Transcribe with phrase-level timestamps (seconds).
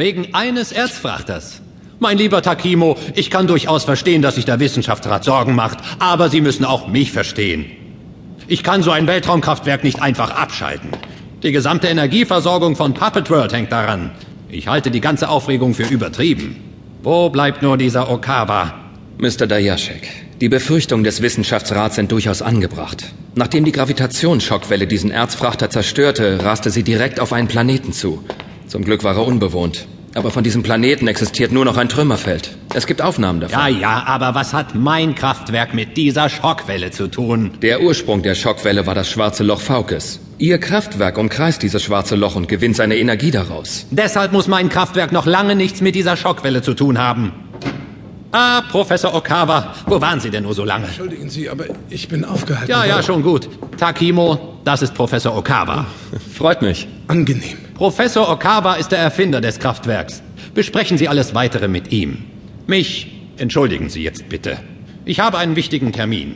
[0.00, 1.60] Wegen eines Erzfrachters.
[1.98, 6.40] Mein lieber Takimo, ich kann durchaus verstehen, dass sich der Wissenschaftsrat Sorgen macht, aber Sie
[6.40, 7.66] müssen auch mich verstehen.
[8.48, 10.88] Ich kann so ein Weltraumkraftwerk nicht einfach abschalten.
[11.42, 14.12] Die gesamte Energieversorgung von Puppet World hängt daran.
[14.48, 16.56] Ich halte die ganze Aufregung für übertrieben.
[17.02, 18.72] Wo bleibt nur dieser Okawa?
[19.18, 19.46] Mr.
[19.46, 20.08] Dayashek,
[20.40, 23.04] die Befürchtungen des Wissenschaftsrats sind durchaus angebracht.
[23.34, 28.24] Nachdem die Gravitationsschockwelle diesen Erzfrachter zerstörte, raste sie direkt auf einen Planeten zu.
[28.70, 29.88] Zum Glück war er unbewohnt.
[30.14, 32.56] Aber von diesem Planeten existiert nur noch ein Trümmerfeld.
[32.74, 33.58] Es gibt Aufnahmen davon.
[33.58, 37.52] Ja, ja, aber was hat mein Kraftwerk mit dieser Schockwelle zu tun?
[37.62, 40.20] Der Ursprung der Schockwelle war das schwarze Loch Faukes.
[40.38, 43.86] Ihr Kraftwerk umkreist dieses schwarze Loch und gewinnt seine Energie daraus.
[43.90, 47.32] Deshalb muss mein Kraftwerk noch lange nichts mit dieser Schockwelle zu tun haben.
[48.32, 50.86] Ah, Professor Okawa, wo waren Sie denn nur so lange?
[50.86, 52.70] Entschuldigen Sie, aber ich bin aufgehalten.
[52.70, 53.48] Ja, ja, schon gut.
[53.76, 55.86] Takimo, das ist Professor Okawa.
[56.32, 56.86] Freut mich.
[57.08, 57.58] Angenehm.
[57.80, 60.22] Professor Okawa ist der Erfinder des Kraftwerks.
[60.52, 62.26] Besprechen Sie alles weitere mit ihm.
[62.66, 64.58] Mich entschuldigen Sie jetzt bitte.
[65.06, 66.34] Ich habe einen wichtigen Termin.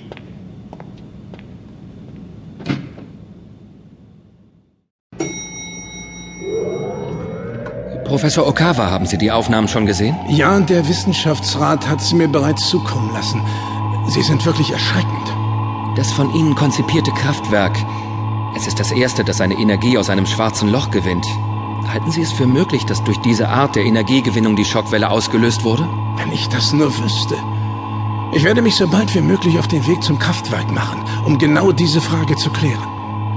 [8.06, 10.16] Professor Okawa, haben Sie die Aufnahmen schon gesehen?
[10.30, 13.42] Ja, der Wissenschaftsrat hat sie mir bereits zukommen lassen.
[14.08, 15.28] Sie sind wirklich erschreckend.
[15.96, 17.77] Das von Ihnen konzipierte Kraftwerk.
[18.56, 21.27] Es ist das erste, das seine Energie aus einem schwarzen Loch gewinnt.
[21.92, 25.88] Halten Sie es für möglich, dass durch diese Art der Energiegewinnung die Schockwelle ausgelöst wurde?
[26.16, 27.36] Wenn ich das nur wüsste.
[28.33, 31.72] Ich werde mich so bald wie möglich auf den Weg zum Kraftwerk machen, um genau
[31.72, 32.88] diese Frage zu klären.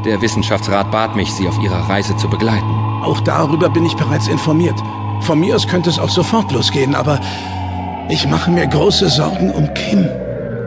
[0.05, 2.69] Der Wissenschaftsrat bat mich, Sie auf Ihrer Reise zu begleiten.
[3.03, 4.79] Auch darüber bin ich bereits informiert.
[5.21, 7.19] Von mir aus könnte es auch sofort losgehen, aber
[8.09, 10.07] ich mache mir große Sorgen um Kim.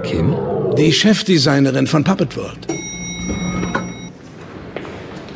[0.03, 0.35] Kim?
[0.77, 2.80] Die Chefdesignerin von Puppet World.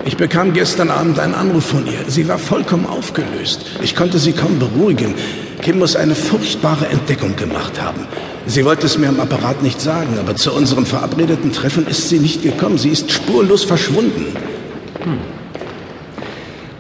[0.06, 2.04] Ich bekam gestern Abend einen Anruf von ihr.
[2.08, 3.64] Sie war vollkommen aufgelöst.
[3.82, 5.14] Ich konnte sie kaum beruhigen.
[5.62, 8.06] Kim muss eine furchtbare Entdeckung gemacht haben.
[8.46, 12.18] Sie wollte es mir am Apparat nicht sagen, aber zu unserem verabredeten Treffen ist sie
[12.18, 12.76] nicht gekommen.
[12.76, 14.26] Sie ist spurlos verschwunden.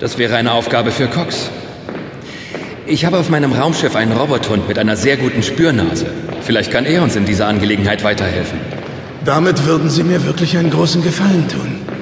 [0.00, 1.48] Das wäre eine Aufgabe für Cox.
[2.86, 6.06] Ich habe auf meinem Raumschiff einen Robothund mit einer sehr guten Spürnase.
[6.42, 8.60] Vielleicht kann er uns in dieser Angelegenheit weiterhelfen.
[9.24, 11.93] Damit würden Sie mir wirklich einen großen Gefallen tun.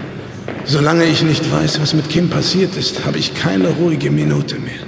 [0.64, 4.80] Solange ich nicht weiß, was mit Kim passiert ist, habe ich keine ruhige Minute mehr.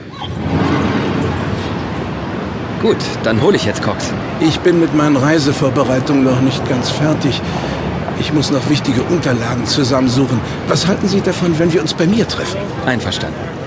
[2.81, 4.12] Gut, dann hole ich jetzt Cox.
[4.41, 7.41] Ich bin mit meinen Reisevorbereitungen noch nicht ganz fertig.
[8.21, 10.41] Ich muss noch wichtige Unterlagen zusammensuchen.
[10.69, 12.59] Was halten Sie davon, wenn wir uns bei mir treffen?
[12.87, 13.64] Einverstanden.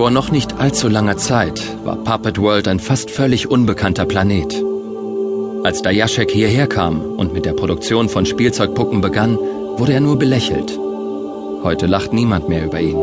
[0.00, 4.64] Vor noch nicht allzu langer Zeit war Puppet World ein fast völlig unbekannter Planet.
[5.62, 9.36] Als Dayashek hierher kam und mit der Produktion von Spielzeugpuppen begann,
[9.76, 10.72] wurde er nur belächelt.
[11.62, 12.96] Heute lacht niemand mehr über ihn.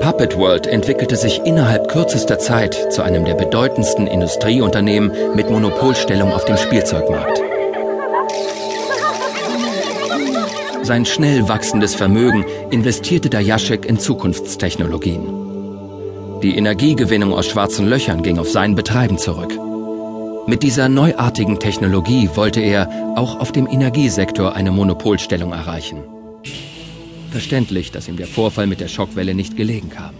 [0.00, 6.44] Puppet World entwickelte sich innerhalb kürzester Zeit zu einem der bedeutendsten Industrieunternehmen mit Monopolstellung auf
[6.44, 7.49] dem Spielzeugmarkt.
[10.90, 15.22] Sein schnell wachsendes Vermögen investierte Dayashek in Zukunftstechnologien.
[16.42, 19.56] Die Energiegewinnung aus schwarzen Löchern ging auf sein Betreiben zurück.
[20.48, 26.02] Mit dieser neuartigen Technologie wollte er auch auf dem Energiesektor eine Monopolstellung erreichen.
[27.30, 30.14] Verständlich, dass ihm der Vorfall mit der Schockwelle nicht gelegen kam.